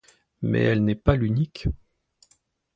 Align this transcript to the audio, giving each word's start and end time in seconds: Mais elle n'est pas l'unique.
Mais 0.41 0.63
elle 0.63 0.83
n'est 0.83 0.95
pas 0.95 1.15
l'unique. 1.15 1.67